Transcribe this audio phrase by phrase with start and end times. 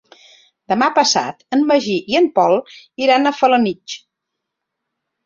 [0.71, 2.55] Demà passat en Magí i en Pol
[3.07, 3.99] iran a Felanitx.